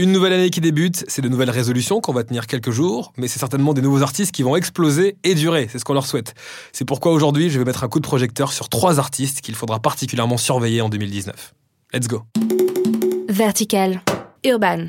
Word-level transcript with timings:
Une 0.00 0.12
nouvelle 0.12 0.32
année 0.32 0.50
qui 0.50 0.60
débute, 0.60 1.04
c'est 1.08 1.22
de 1.22 1.28
nouvelles 1.28 1.50
résolutions 1.50 2.00
qu'on 2.00 2.12
va 2.12 2.22
tenir 2.22 2.46
quelques 2.46 2.70
jours, 2.70 3.12
mais 3.16 3.26
c'est 3.26 3.40
certainement 3.40 3.74
des 3.74 3.82
nouveaux 3.82 4.02
artistes 4.02 4.30
qui 4.30 4.44
vont 4.44 4.54
exploser 4.54 5.16
et 5.24 5.34
durer, 5.34 5.66
c'est 5.68 5.80
ce 5.80 5.84
qu'on 5.84 5.92
leur 5.92 6.06
souhaite. 6.06 6.34
C'est 6.72 6.84
pourquoi 6.84 7.10
aujourd'hui, 7.10 7.50
je 7.50 7.58
vais 7.58 7.64
mettre 7.64 7.82
un 7.82 7.88
coup 7.88 7.98
de 7.98 8.06
projecteur 8.06 8.52
sur 8.52 8.68
trois 8.68 9.00
artistes 9.00 9.40
qu'il 9.40 9.56
faudra 9.56 9.80
particulièrement 9.80 10.36
surveiller 10.36 10.82
en 10.82 10.88
2019. 10.88 11.52
Let's 11.92 12.06
go. 12.06 12.22
Vertical. 13.28 14.00
Urban. 14.44 14.86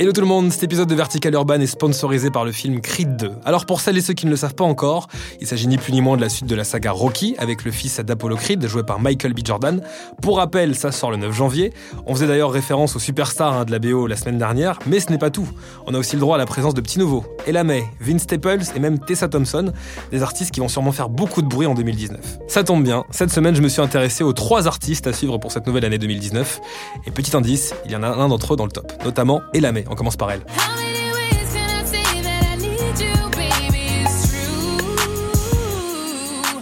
Hello 0.00 0.12
tout 0.12 0.20
le 0.20 0.28
monde, 0.28 0.52
cet 0.52 0.62
épisode 0.62 0.88
de 0.88 0.94
Vertical 0.94 1.34
Urban 1.34 1.54
est 1.54 1.66
sponsorisé 1.66 2.30
par 2.30 2.44
le 2.44 2.52
film 2.52 2.80
Creed 2.80 3.16
2. 3.16 3.32
Alors 3.44 3.66
pour 3.66 3.80
celles 3.80 3.98
et 3.98 4.00
ceux 4.00 4.14
qui 4.14 4.26
ne 4.26 4.30
le 4.30 4.36
savent 4.36 4.54
pas 4.54 4.62
encore, 4.62 5.08
il 5.40 5.46
s'agit 5.48 5.66
ni 5.66 5.76
plus 5.76 5.92
ni 5.92 6.00
moins 6.00 6.16
de 6.16 6.22
la 6.22 6.28
suite 6.28 6.46
de 6.46 6.54
la 6.54 6.62
saga 6.62 6.92
Rocky 6.92 7.34
avec 7.36 7.64
le 7.64 7.72
fils 7.72 7.98
d'Apollo 7.98 8.36
Creed 8.36 8.64
joué 8.68 8.84
par 8.84 9.00
Michael 9.00 9.34
B. 9.34 9.40
Jordan. 9.44 9.82
Pour 10.22 10.36
rappel, 10.36 10.76
ça 10.76 10.92
sort 10.92 11.10
le 11.10 11.16
9 11.16 11.34
janvier. 11.34 11.72
On 12.06 12.14
faisait 12.14 12.28
d'ailleurs 12.28 12.52
référence 12.52 12.94
aux 12.94 13.00
superstars 13.00 13.52
hein, 13.54 13.64
de 13.64 13.72
la 13.72 13.80
BO 13.80 14.06
la 14.06 14.14
semaine 14.14 14.38
dernière, 14.38 14.78
mais 14.86 15.00
ce 15.00 15.10
n'est 15.10 15.18
pas 15.18 15.30
tout. 15.30 15.48
On 15.84 15.94
a 15.94 15.98
aussi 15.98 16.14
le 16.14 16.20
droit 16.20 16.36
à 16.36 16.38
la 16.38 16.46
présence 16.46 16.74
de 16.74 16.80
petits 16.80 17.00
nouveaux. 17.00 17.24
Ella 17.48 17.64
May, 17.64 17.82
Vince 18.00 18.22
Staples 18.22 18.66
et 18.76 18.78
même 18.78 19.00
Tessa 19.00 19.26
Thompson, 19.26 19.72
des 20.12 20.22
artistes 20.22 20.52
qui 20.52 20.60
vont 20.60 20.68
sûrement 20.68 20.92
faire 20.92 21.08
beaucoup 21.08 21.42
de 21.42 21.48
bruit 21.48 21.66
en 21.66 21.74
2019. 21.74 22.38
Ça 22.46 22.62
tombe 22.62 22.84
bien, 22.84 23.02
cette 23.10 23.32
semaine 23.32 23.56
je 23.56 23.62
me 23.62 23.68
suis 23.68 23.82
intéressé 23.82 24.22
aux 24.22 24.32
trois 24.32 24.68
artistes 24.68 25.08
à 25.08 25.12
suivre 25.12 25.38
pour 25.38 25.50
cette 25.50 25.66
nouvelle 25.66 25.84
année 25.84 25.98
2019. 25.98 26.60
Et 27.04 27.10
petit 27.10 27.36
indice, 27.36 27.74
il 27.84 27.90
y 27.90 27.96
en 27.96 28.04
a 28.04 28.08
un 28.10 28.28
d'entre 28.28 28.54
eux 28.54 28.56
dans 28.56 28.64
le 28.64 28.70
top, 28.70 28.92
notamment 29.04 29.40
Ella 29.54 29.72
May. 29.72 29.87
On 29.88 29.94
commence 29.94 30.16
par 30.16 30.30
elle. 30.30 30.42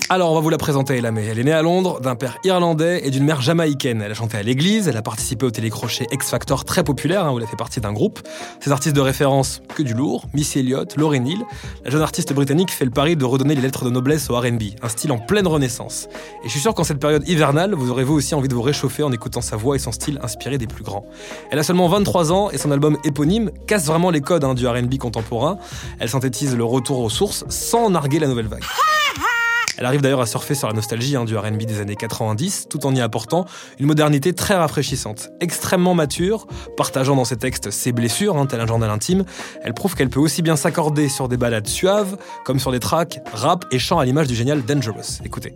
Alors, 0.09 0.30
on 0.30 0.37
va 0.37 0.41
vous 0.41 0.51
la 0.51 0.56
présenter, 0.56 0.98
Ella 0.98 1.10
May. 1.10 1.27
Elle 1.27 1.41
est 1.41 1.45
née 1.45 1.52
à 1.52 1.62
Londres, 1.62 2.01
d'un 2.01 2.14
père 2.14 2.38
irlandais 2.45 3.01
et 3.05 3.10
d'une 3.10 3.24
mère 3.24 3.41
jamaïcaine. 3.41 4.00
Elle 4.00 4.12
a 4.12 4.14
chanté 4.14 4.36
à 4.36 4.42
l'église, 4.44 4.86
elle 4.86 4.97
a 4.97 5.03
participé 5.03 5.44
au 5.44 5.50
télécrochet 5.50 6.06
X 6.12 6.30
Factor 6.30 6.64
très 6.64 6.84
populaire, 6.84 7.25
hein, 7.25 7.33
où 7.33 7.39
elle 7.39 7.44
a 7.44 7.48
fait 7.48 7.56
partie 7.56 7.80
d'un 7.80 7.92
groupe. 7.92 8.20
Ses 8.61 8.70
artistes 8.70 8.95
de 8.95 9.00
référence, 9.00 9.62
que 9.75 9.83
du 9.83 9.95
lourd, 9.95 10.27
Missy 10.33 10.61
Elliott, 10.61 10.97
Lauryn 10.97 11.27
Hill. 11.27 11.42
La 11.84 11.91
jeune 11.91 12.03
artiste 12.03 12.33
britannique 12.33 12.70
fait 12.70 12.84
le 12.84 12.92
pari 12.92 13.17
de 13.17 13.25
redonner 13.25 13.56
les 13.56 13.61
lettres 13.61 13.84
de 13.84 13.91
noblesse 13.91 14.30
au 14.30 14.36
R&B, 14.36 14.62
un 14.80 14.89
style 14.89 15.11
en 15.11 15.19
pleine 15.19 15.48
renaissance. 15.48 16.06
Et 16.45 16.47
je 16.47 16.50
suis 16.50 16.61
sûr 16.61 16.73
qu'en 16.73 16.84
cette 16.84 17.00
période 17.00 17.28
hivernale, 17.28 17.75
vous 17.75 17.91
aurez 17.91 18.05
vous 18.05 18.14
aussi 18.14 18.36
envie 18.36 18.48
de 18.48 18.55
vous 18.55 18.62
réchauffer 18.62 19.02
en 19.02 19.11
écoutant 19.11 19.41
sa 19.41 19.56
voix 19.56 19.75
et 19.75 19.80
son 19.80 19.91
style 19.91 20.20
inspiré 20.23 20.56
des 20.56 20.69
plus 20.69 20.84
grands. 20.84 21.05
Elle 21.50 21.58
a 21.58 21.64
seulement 21.64 21.89
23 21.89 22.30
ans 22.30 22.50
et 22.50 22.58
son 22.58 22.70
album 22.70 22.97
éponyme 23.02 23.50
casse 23.67 23.86
vraiment 23.86 24.11
les 24.11 24.20
codes 24.20 24.45
hein, 24.45 24.55
du 24.55 24.69
R&B 24.69 24.98
contemporain. 24.98 25.58
Elle 25.98 26.11
synthétise 26.11 26.55
le 26.55 26.64
retour 26.64 27.00
aux 27.00 27.11
sources 27.11 27.45
sans 27.48 27.91
narguer 27.91 28.20
la 28.20 28.28
nouvelle 28.28 28.47
vague. 28.47 28.62
Elle 29.78 29.86
arrive 29.86 30.00
d'ailleurs 30.00 30.20
à 30.20 30.27
surfer 30.27 30.55
sur 30.55 30.69
la 30.69 30.74
nostalgie 30.74 31.16
hein, 31.16 31.24
du 31.24 31.36
RB 31.36 31.64
des 31.64 31.80
années 31.80 31.96
90, 31.96 32.66
tout 32.70 32.86
en 32.86 32.94
y 32.94 33.00
apportant 33.00 33.44
une 33.78 33.86
modernité 33.86 34.33
très 34.33 34.55
rafraîchissante. 34.55 35.30
Extrêmement 35.41 35.94
mature, 35.94 36.46
partageant 36.77 37.16
dans 37.16 37.24
ses 37.24 37.36
textes 37.36 37.70
ses 37.70 37.92
blessures, 37.92 38.36
hein, 38.36 38.46
tel 38.46 38.60
un 38.60 38.66
journal 38.66 38.91
intime, 38.91 39.24
elle 39.62 39.74
prouve 39.74 39.94
qu'elle 39.94 40.10
peut 40.10 40.20
aussi 40.20 40.42
bien 40.42 40.56
s'accorder 40.56 41.08
sur 41.08 41.28
des 41.28 41.36
balades 41.36 41.68
suaves, 41.68 42.16
comme 42.44 42.58
sur 42.58 42.72
des 42.72 42.80
tracks, 42.80 43.20
rap 43.33 43.64
et 43.70 43.78
chant 43.78 43.98
à 43.98 44.05
l'image 44.05 44.27
du 44.27 44.34
génial 44.34 44.62
Dangerous. 44.64 45.20
Écoutez. 45.24 45.55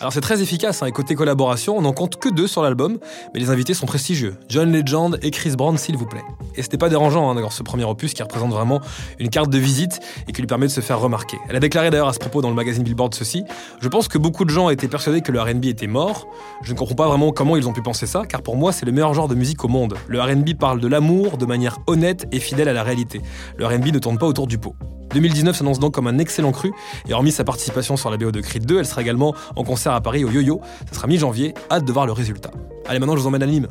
Alors 0.00 0.12
c'est 0.12 0.20
très 0.20 0.42
efficace, 0.42 0.82
hein, 0.82 0.86
et 0.86 0.92
côté 0.92 1.14
collaboration, 1.14 1.76
on 1.76 1.82
n'en 1.82 1.92
compte 1.92 2.16
que 2.16 2.28
deux 2.28 2.46
sur 2.46 2.62
l'album, 2.62 2.98
mais 3.32 3.40
les 3.40 3.50
invités 3.50 3.74
sont 3.74 3.86
prestigieux. 3.86 4.34
John 4.48 4.72
Legend 4.72 5.18
et 5.22 5.30
Chris 5.30 5.54
Brown, 5.56 5.76
s'il 5.78 5.96
vous 5.96 6.06
plaît. 6.06 6.24
Et 6.56 6.62
c'était 6.62 6.78
pas 6.78 6.88
dérangeant 6.88 7.30
hein, 7.30 7.48
ce 7.50 7.62
premier 7.62 7.84
opus 7.84 8.14
qui 8.14 8.22
représente 8.22 8.50
vraiment 8.50 8.80
une 9.18 9.28
carte 9.28 9.50
de 9.50 9.58
visite 9.58 10.00
et 10.28 10.32
qui 10.32 10.40
lui 10.40 10.46
permet 10.46 10.66
de 10.66 10.72
se 10.72 10.80
faire 10.80 11.00
remarquer. 11.00 11.38
Elle 11.48 11.56
a 11.56 11.60
déclaré 11.60 11.90
d'ailleurs 11.90 12.08
à 12.08 12.12
ce 12.12 12.18
propos 12.18 12.42
dans 12.42 12.48
le 12.48 12.54
magazine 12.54 12.82
Billboard 12.82 13.14
ceci 13.14 13.44
Je 13.80 13.88
pense 13.88 14.08
que 14.08 14.18
beaucoup 14.18 14.44
de 14.44 14.50
gens 14.50 14.70
étaient 14.70 14.88
persuadés 14.88 15.20
que 15.20 15.32
le 15.32 15.40
RB 15.40 15.66
était 15.66 15.86
mort. 15.86 16.26
Je 16.62 16.72
ne 16.72 16.78
comprends 16.78 16.94
pas 16.94 17.08
vraiment 17.08 17.30
comment 17.30 17.56
ils 17.56 17.68
ont 17.68 17.72
pu 17.72 17.82
penser 17.82 18.06
ça, 18.06 18.24
car 18.26 18.42
pour 18.42 18.56
moi 18.56 18.72
c'est 18.72 18.86
le 18.86 18.92
meilleur 18.92 19.14
genre 19.14 19.28
de 19.28 19.34
musique 19.34 19.64
au 19.64 19.68
monde. 19.68 19.94
Le 20.08 20.20
RB 20.20 20.54
parle 20.58 20.80
de 20.80 20.88
l'amour 20.88 21.38
de 21.38 21.46
manière 21.46 21.78
honnête 21.86 22.26
et 22.32 22.40
fidèle 22.40 22.68
à 22.68 22.72
la 22.72 22.82
réalité. 22.82 23.20
Le 23.56 23.66
RB 23.66 23.86
ne 23.92 23.98
tourne 23.98 24.18
pas 24.18 24.26
autour 24.26 24.46
du 24.46 24.58
pot. 24.58 24.74
2019 25.14 25.56
s'annonce 25.56 25.78
donc 25.78 25.94
comme 25.94 26.06
un 26.06 26.18
excellent 26.18 26.52
cru, 26.52 26.72
et 27.08 27.12
hormis 27.12 27.32
sa 27.32 27.44
participation 27.44 27.96
sur 27.96 28.10
la 28.10 28.16
BO 28.16 28.30
de 28.30 28.40
Creed 28.40 28.66
2, 28.66 28.78
elle 28.78 28.86
sera 28.86 29.02
également 29.02 29.34
en 29.56 29.64
concert 29.64 29.92
à 29.92 30.00
Paris 30.00 30.24
au 30.24 30.30
Yo-Yo. 30.30 30.60
Ça 30.88 30.94
sera 30.96 31.06
mi-janvier, 31.06 31.54
hâte 31.70 31.84
de 31.84 31.92
voir 31.92 32.06
le 32.06 32.12
résultat. 32.12 32.50
Allez, 32.88 32.98
maintenant, 32.98 33.16
je 33.16 33.20
vous 33.20 33.28
emmène 33.28 33.44
à 33.44 33.46
Nîmes. 33.46 33.68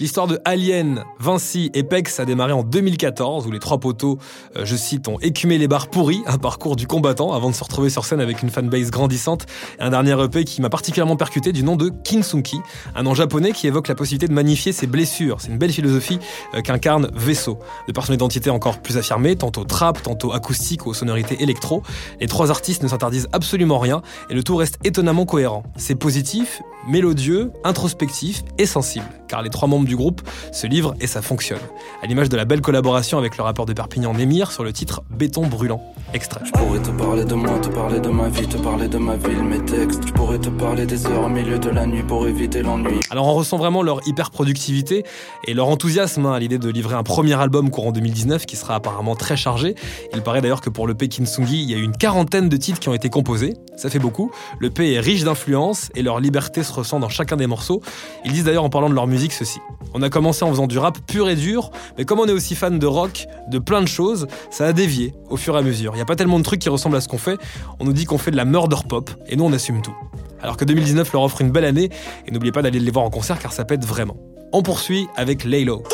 L'histoire 0.00 0.26
de 0.26 0.40
Alien, 0.44 1.04
Vinci 1.20 1.70
et 1.72 1.84
Pex 1.84 2.18
a 2.18 2.24
démarré 2.24 2.52
en 2.52 2.64
2014, 2.64 3.46
où 3.46 3.52
les 3.52 3.60
trois 3.60 3.78
poteaux, 3.78 4.18
euh, 4.56 4.64
je 4.64 4.74
cite, 4.74 5.06
ont 5.06 5.20
écumé 5.20 5.56
les 5.56 5.68
bars 5.68 5.88
pourris, 5.88 6.22
un 6.26 6.36
parcours 6.36 6.74
du 6.74 6.88
combattant, 6.88 7.32
avant 7.32 7.48
de 7.48 7.54
se 7.54 7.62
retrouver 7.62 7.90
sur 7.90 8.04
scène 8.04 8.20
avec 8.20 8.42
une 8.42 8.50
fanbase 8.50 8.90
grandissante, 8.90 9.46
et 9.78 9.82
un 9.82 9.90
dernier 9.90 10.20
EP 10.20 10.44
qui 10.44 10.60
m'a 10.60 10.68
particulièrement 10.68 11.16
percuté 11.16 11.52
du 11.52 11.62
nom 11.62 11.76
de 11.76 11.90
Kinsunki, 12.02 12.58
un 12.96 13.04
nom 13.04 13.14
japonais 13.14 13.52
qui 13.52 13.68
évoque 13.68 13.86
la 13.86 13.94
possibilité 13.94 14.26
de 14.26 14.34
magnifier 14.34 14.72
ses 14.72 14.88
blessures. 14.88 15.40
C'est 15.40 15.48
une 15.48 15.58
belle 15.58 15.72
philosophie 15.72 16.18
euh, 16.54 16.60
qu'incarne 16.60 17.08
Vaisseau. 17.14 17.60
De 17.86 17.92
par 17.92 18.04
son 18.04 18.14
identité 18.14 18.50
encore 18.50 18.80
plus 18.80 18.96
affirmée, 18.96 19.36
tantôt 19.36 19.64
trap, 19.64 20.02
tantôt 20.02 20.32
acoustique 20.32 20.88
aux 20.88 20.94
sonorités 20.94 21.40
électro, 21.40 21.84
les 22.20 22.26
trois 22.26 22.50
artistes 22.50 22.82
ne 22.82 22.88
s'interdisent 22.88 23.28
absolument 23.32 23.78
rien, 23.78 24.02
et 24.28 24.34
le 24.34 24.42
tout 24.42 24.56
reste 24.56 24.71
étonnamment 24.84 25.26
cohérent. 25.26 25.64
C'est 25.76 25.94
positif, 25.94 26.62
mélodieux, 26.86 27.52
introspectif 27.64 28.42
et 28.58 28.66
sensible, 28.66 29.06
car 29.28 29.42
les 29.42 29.50
trois 29.50 29.68
membres 29.68 29.86
du 29.86 29.96
groupe 29.96 30.22
se 30.52 30.66
livrent 30.66 30.94
et 31.00 31.06
ça 31.06 31.22
fonctionne. 31.22 31.60
À 32.02 32.06
l'image 32.06 32.28
de 32.28 32.36
la 32.36 32.44
belle 32.44 32.60
collaboration 32.60 33.18
avec 33.18 33.36
le 33.36 33.44
rappeur 33.44 33.66
de 33.66 33.72
Perpignan 33.72 34.14
Némir 34.14 34.52
sur 34.52 34.64
le 34.64 34.72
titre 34.72 35.02
Béton 35.10 35.46
brûlant. 35.46 35.82
Extrait. 36.14 36.42
Je 36.44 36.50
pourrais 36.50 36.78
te 36.80 36.90
parler 36.90 37.24
de 37.24 37.34
moi, 37.34 37.58
te 37.58 37.68
parler 37.68 37.98
de 37.98 38.10
ma 38.10 38.28
vie, 38.28 38.46
te 38.46 38.58
parler 38.58 38.86
de 38.86 38.98
ma 38.98 39.16
ville, 39.16 39.42
mes 39.42 39.64
textes. 39.64 40.06
Je 40.06 40.12
pourrais 40.12 40.38
te 40.38 40.50
parler 40.50 40.84
des 40.84 41.06
heures 41.06 41.24
au 41.24 41.28
milieu 41.30 41.58
de 41.58 41.70
la 41.70 41.86
nuit 41.86 42.02
pour 42.02 42.28
éviter 42.28 42.62
l'ennui. 42.62 43.00
Alors 43.08 43.28
on 43.28 43.32
ressent 43.32 43.56
vraiment 43.56 43.82
leur 43.82 44.06
hyper 44.06 44.30
productivité 44.30 45.04
et 45.46 45.54
leur 45.54 45.68
enthousiasme 45.68 46.26
hein, 46.26 46.34
à 46.34 46.38
l'idée 46.38 46.58
de 46.58 46.68
livrer 46.68 46.96
un 46.96 47.02
premier 47.02 47.40
album 47.40 47.70
courant 47.70 47.92
2019 47.92 48.44
qui 48.44 48.56
sera 48.56 48.74
apparemment 48.74 49.16
très 49.16 49.38
chargé. 49.38 49.74
Il 50.12 50.20
paraît 50.20 50.42
d'ailleurs 50.42 50.60
que 50.60 50.68
pour 50.68 50.86
le 50.86 50.92
Pekin 50.94 51.24
Sungi, 51.24 51.62
il 51.62 51.70
y 51.70 51.74
a 51.74 51.78
eu 51.78 51.82
une 51.82 51.96
quarantaine 51.96 52.50
de 52.50 52.56
titres 52.58 52.78
qui 52.78 52.90
ont 52.90 52.94
été 52.94 53.08
composés. 53.08 53.54
Ça 53.76 53.88
fait 53.88 53.98
beaucoup. 53.98 54.30
Le 54.58 54.68
P 54.68 54.92
est 54.92 55.00
riche 55.00 55.24
d'influence 55.24 55.90
et 55.94 56.02
leur 56.02 56.20
liberté 56.20 56.62
se 56.62 56.74
ressent 56.74 57.00
dans 57.00 57.08
chacun 57.08 57.36
des 57.36 57.46
morceaux. 57.46 57.80
Ils 58.26 58.32
disent 58.32 58.44
d'ailleurs 58.44 58.64
en 58.64 58.70
parlant 58.70 58.90
de 58.90 58.94
leur 58.94 59.06
musique 59.06 59.32
ceci. 59.32 59.60
On 59.94 60.02
a 60.02 60.10
commencé 60.10 60.44
en 60.44 60.50
faisant 60.50 60.66
du 60.66 60.78
rap 60.78 60.98
pur 61.06 61.28
et 61.28 61.36
dur, 61.36 61.70
mais 61.96 62.04
comme 62.04 62.20
on 62.20 62.26
est 62.26 62.32
aussi 62.32 62.54
fan 62.54 62.78
de 62.78 62.86
rock, 62.86 63.26
de 63.50 63.58
plein 63.58 63.80
de 63.80 63.88
choses, 63.88 64.26
ça 64.50 64.66
a 64.66 64.72
dévié 64.72 65.14
au 65.30 65.36
fur 65.36 65.54
et 65.54 65.58
à 65.58 65.62
mesure. 65.62 65.92
Il 65.94 66.01
n'y 66.02 66.06
a 66.06 66.06
pas 66.06 66.16
tellement 66.16 66.38
de 66.38 66.44
trucs 66.44 66.60
qui 66.60 66.68
ressemblent 66.68 66.96
à 66.96 67.00
ce 67.00 67.08
qu'on 67.08 67.18
fait. 67.18 67.38
On 67.78 67.84
nous 67.84 67.92
dit 67.92 68.04
qu'on 68.04 68.18
fait 68.18 68.32
de 68.32 68.36
la 68.36 68.44
murder 68.44 68.76
pop 68.88 69.10
et 69.28 69.36
nous 69.36 69.44
on 69.44 69.52
assume 69.52 69.82
tout. 69.82 69.94
Alors 70.42 70.56
que 70.56 70.64
2019 70.64 71.12
leur 71.12 71.22
offre 71.22 71.40
une 71.40 71.52
belle 71.52 71.64
année 71.64 71.90
et 72.26 72.30
n'oubliez 72.32 72.52
pas 72.52 72.62
d'aller 72.62 72.80
les 72.80 72.90
voir 72.90 73.04
en 73.04 73.10
concert 73.10 73.38
car 73.38 73.52
ça 73.52 73.64
pète 73.64 73.84
vraiment. 73.84 74.16
On 74.52 74.62
poursuit 74.62 75.06
avec 75.16 75.44
Laylo. 75.44 75.84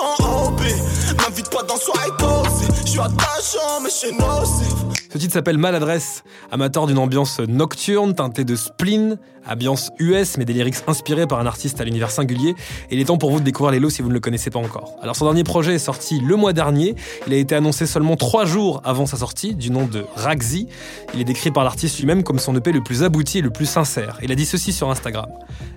Ce 5.10 5.18
titre 5.18 5.32
s'appelle 5.32 5.58
Maladresse, 5.58 6.22
amateur 6.50 6.86
d'une 6.86 6.98
ambiance 6.98 7.40
nocturne 7.40 8.14
teintée 8.14 8.44
de 8.44 8.56
spleen, 8.56 9.18
ambiance 9.48 9.90
US 9.98 10.36
mais 10.36 10.44
des 10.44 10.52
lyrics 10.52 10.76
inspirés 10.86 11.26
par 11.26 11.40
un 11.40 11.46
artiste 11.46 11.80
à 11.80 11.84
l'univers 11.84 12.10
singulier. 12.10 12.54
Il 12.90 13.00
est 13.00 13.06
temps 13.06 13.18
pour 13.18 13.30
vous 13.30 13.40
de 13.40 13.44
découvrir 13.44 13.72
Lelo 13.72 13.90
si 13.90 14.02
vous 14.02 14.08
ne 14.08 14.14
le 14.14 14.20
connaissez 14.20 14.50
pas 14.50 14.58
encore. 14.58 14.96
Alors 15.02 15.16
son 15.16 15.24
dernier 15.24 15.44
projet 15.44 15.74
est 15.74 15.78
sorti 15.78 16.20
le 16.20 16.36
mois 16.36 16.52
dernier. 16.52 16.94
Il 17.26 17.32
a 17.32 17.36
été 17.36 17.54
annoncé 17.54 17.86
seulement 17.86 18.16
trois 18.16 18.44
jours 18.44 18.82
avant 18.84 19.06
sa 19.06 19.16
sortie, 19.16 19.54
du 19.54 19.70
nom 19.70 19.86
de 19.86 20.04
Ragzi. 20.14 20.68
Il 21.14 21.20
est 21.20 21.24
décrit 21.24 21.50
par 21.50 21.64
l'artiste 21.64 21.98
lui-même 21.98 22.22
comme 22.22 22.38
son 22.38 22.54
EP 22.56 22.72
le 22.72 22.82
plus 22.82 23.02
abouti 23.02 23.38
et 23.38 23.42
le 23.42 23.50
plus 23.50 23.66
sincère. 23.66 24.18
Il 24.22 24.30
a 24.32 24.34
dit 24.34 24.46
ceci 24.46 24.72
sur 24.72 24.90
Instagram. 24.90 25.28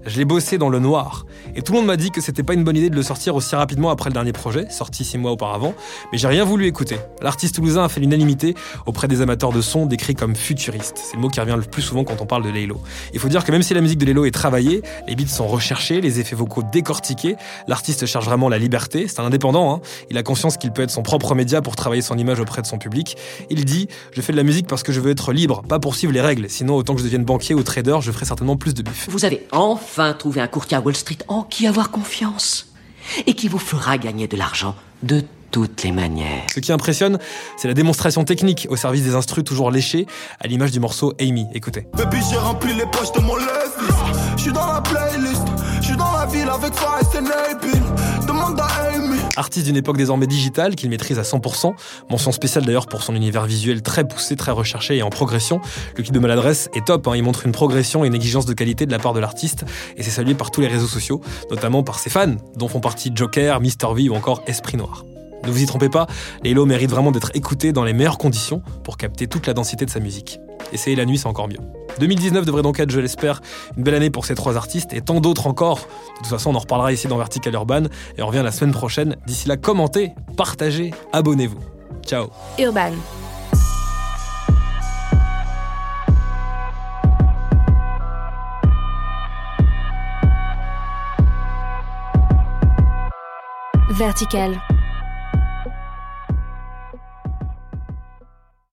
Je 0.05 0.17
l'ai 0.17 0.25
bossé 0.25 0.57
dans 0.57 0.69
le 0.69 0.79
noir. 0.79 1.25
Et 1.55 1.61
tout 1.61 1.73
le 1.73 1.79
monde 1.79 1.87
m'a 1.87 1.97
dit 1.97 2.11
que 2.11 2.21
c'était 2.21 2.43
pas 2.43 2.53
une 2.53 2.63
bonne 2.63 2.75
idée 2.75 2.89
de 2.89 2.95
le 2.95 3.03
sortir 3.03 3.35
aussi 3.35 3.55
rapidement 3.55 3.91
après 3.91 4.09
le 4.09 4.13
dernier 4.13 4.33
projet, 4.33 4.69
sorti 4.69 5.03
six 5.03 5.17
mois 5.17 5.31
auparavant. 5.31 5.73
Mais 6.11 6.17
j'ai 6.17 6.27
rien 6.27 6.43
voulu 6.43 6.65
écouter. 6.71 6.99
L'artiste 7.21 7.55
toulousain 7.55 7.83
a 7.83 7.89
fait 7.89 7.99
l'unanimité 7.99 8.55
auprès 8.85 9.09
des 9.09 9.21
amateurs 9.21 9.51
de 9.51 9.59
son 9.59 9.85
décrits 9.85 10.15
comme 10.15 10.37
futuristes. 10.37 10.97
C'est 11.03 11.15
le 11.17 11.21
mot 11.21 11.27
qui 11.27 11.41
revient 11.41 11.57
le 11.57 11.63
plus 11.63 11.81
souvent 11.81 12.05
quand 12.05 12.21
on 12.21 12.25
parle 12.25 12.43
de 12.43 12.49
Laylo. 12.49 12.81
Il 13.13 13.19
faut 13.19 13.27
dire 13.27 13.43
que 13.43 13.51
même 13.51 13.61
si 13.61 13.73
la 13.73 13.81
musique 13.81 13.99
de 13.99 14.05
Laylo 14.05 14.23
est 14.23 14.31
travaillée, 14.31 14.81
les 15.05 15.15
beats 15.15 15.27
sont 15.27 15.47
recherchés, 15.47 15.99
les 15.99 16.21
effets 16.21 16.35
vocaux 16.35 16.63
décortiqués, 16.63 17.35
l'artiste 17.67 18.05
cherche 18.05 18.23
vraiment 18.23 18.47
la 18.47 18.57
liberté. 18.57 19.09
C'est 19.09 19.19
un 19.19 19.25
indépendant, 19.25 19.75
hein. 19.75 19.81
il 20.09 20.17
a 20.17 20.23
conscience 20.23 20.55
qu'il 20.55 20.71
peut 20.71 20.81
être 20.81 20.91
son 20.91 21.03
propre 21.03 21.35
média 21.35 21.61
pour 21.61 21.75
travailler 21.75 22.01
son 22.01 22.17
image 22.17 22.39
auprès 22.39 22.61
de 22.61 22.67
son 22.67 22.77
public. 22.77 23.17
Il 23.49 23.65
dit 23.65 23.89
Je 24.13 24.21
fais 24.21 24.31
de 24.31 24.37
la 24.37 24.43
musique 24.43 24.67
parce 24.67 24.81
que 24.81 24.93
je 24.93 25.01
veux 25.01 25.11
être 25.11 25.33
libre, 25.33 25.63
pas 25.63 25.79
pour 25.79 25.95
suivre 25.95 26.13
les 26.13 26.21
règles. 26.21 26.49
Sinon, 26.49 26.77
autant 26.77 26.93
que 26.93 26.99
je 26.99 27.05
devienne 27.05 27.25
banquier 27.25 27.53
ou 27.53 27.63
trader, 27.63 27.97
je 27.99 28.13
ferai 28.13 28.25
certainement 28.25 28.55
plus 28.55 28.73
de 28.73 28.81
bif. 28.81 29.09
Vous 29.09 29.25
avez 29.25 29.45
enfin 29.51 30.13
trouvé 30.13 30.39
un 30.39 30.47
courtier 30.47 30.77
à 30.77 30.79
Wall 30.79 30.95
Street 30.95 31.17
en 31.27 31.43
qui 31.43 31.67
avoir 31.67 31.91
confiance 31.91 32.71
et 33.27 33.33
qui 33.33 33.49
vous 33.49 33.59
fera 33.59 33.97
gagner 33.97 34.27
de 34.27 34.37
l'argent 34.37 34.75
de 35.03 35.23
toutes 35.51 35.83
les 35.83 35.91
manières. 35.91 36.43
Ce 36.53 36.59
qui 36.59 36.71
impressionne, 36.71 37.19
c'est 37.57 37.67
la 37.67 37.73
démonstration 37.73 38.23
technique 38.23 38.67
au 38.69 38.75
service 38.75 39.03
des 39.03 39.15
instrus 39.15 39.43
toujours 39.43 39.71
léchés, 39.71 40.07
à 40.39 40.47
l'image 40.47 40.71
du 40.71 40.79
morceau 40.79 41.13
Amy. 41.19 41.45
Écoutez. 41.53 41.87
j'ai 41.97 42.37
rempli 42.37 42.73
les 42.73 42.85
poches 42.85 43.11
de 43.11 43.19
mon 43.21 43.35
je 44.37 44.41
suis 44.41 44.53
dans 44.53 44.73
la 44.73 44.81
playlist. 44.81 45.43
suis 45.81 45.95
dans 45.95 46.11
la 46.13 46.25
ville 46.25 46.49
avec 46.49 46.73
Forest 46.73 47.15
et 47.15 48.25
Demande 48.25 48.59
à 48.59 48.65
Amy. 48.93 49.19
Artiste 49.35 49.65
d'une 49.65 49.77
époque 49.77 49.97
désormais 49.97 50.27
digitale 50.27 50.75
qu'il 50.75 50.89
maîtrise 50.89 51.19
à 51.19 51.23
100%. 51.23 51.73
Mention 52.09 52.31
spéciale 52.31 52.65
d'ailleurs 52.65 52.87
pour 52.87 53.03
son 53.03 53.15
univers 53.15 53.45
visuel 53.45 53.81
très 53.81 54.07
poussé, 54.07 54.35
très 54.35 54.51
recherché 54.51 54.97
et 54.97 55.03
en 55.03 55.09
progression. 55.09 55.61
Le 55.97 56.03
kit 56.03 56.11
de 56.11 56.19
maladresse 56.19 56.69
est 56.73 56.85
top, 56.85 57.07
hein. 57.07 57.15
il 57.15 57.23
montre 57.23 57.45
une 57.45 57.51
progression 57.51 58.03
et 58.03 58.07
une 58.07 58.15
exigence 58.15 58.45
de 58.45 58.53
qualité 58.53 58.85
de 58.85 58.91
la 58.91 58.99
part 58.99 59.13
de 59.13 59.19
l'artiste 59.19 59.65
et 59.97 60.03
c'est 60.03 60.11
salué 60.11 60.33
par 60.33 60.51
tous 60.51 60.61
les 60.61 60.67
réseaux 60.67 60.87
sociaux, 60.87 61.21
notamment 61.49 61.83
par 61.83 61.99
ses 61.99 62.09
fans, 62.09 62.35
dont 62.55 62.67
font 62.67 62.79
partie 62.79 63.11
Joker, 63.13 63.61
Mr 63.61 63.93
V 63.93 64.09
ou 64.09 64.15
encore 64.15 64.41
Esprit 64.47 64.77
Noir. 64.77 65.05
Ne 65.45 65.51
vous 65.51 65.61
y 65.61 65.65
trompez 65.65 65.89
pas, 65.89 66.07
Laylo 66.43 66.65
mérite 66.65 66.89
vraiment 66.89 67.11
d'être 67.11 67.31
écouté 67.33 67.73
dans 67.73 67.83
les 67.83 67.93
meilleures 67.93 68.17
conditions 68.17 68.61
pour 68.83 68.97
capter 68.97 69.27
toute 69.27 69.47
la 69.47 69.53
densité 69.53 69.85
de 69.85 69.89
sa 69.89 69.99
musique. 69.99 70.39
Essayez 70.71 70.95
la 70.95 71.05
nuit, 71.05 71.17
c'est 71.17 71.27
encore 71.27 71.47
mieux. 71.47 71.57
2019 71.99 72.45
devrait 72.45 72.61
donc 72.61 72.79
être, 72.79 72.91
je 72.91 72.99
l'espère, 72.99 73.41
une 73.75 73.83
belle 73.83 73.95
année 73.95 74.09
pour 74.09 74.25
ces 74.25 74.35
trois 74.35 74.55
artistes 74.55 74.93
et 74.93 75.01
tant 75.01 75.19
d'autres 75.19 75.47
encore. 75.47 75.79
De 75.79 76.17
toute 76.19 76.27
façon, 76.27 76.51
on 76.51 76.55
en 76.55 76.59
reparlera 76.59 76.93
ici 76.93 77.07
dans 77.07 77.17
Vertical 77.17 77.53
Urban 77.53 77.83
et 78.17 78.21
on 78.21 78.27
revient 78.27 78.41
la 78.43 78.51
semaine 78.51 78.73
prochaine. 78.73 79.15
D'ici 79.25 79.47
là, 79.47 79.57
commentez, 79.57 80.11
partagez, 80.37 80.91
abonnez-vous. 81.11 81.59
Ciao. 82.05 82.29
Urban. 82.59 82.91
Vertical. 93.89 94.80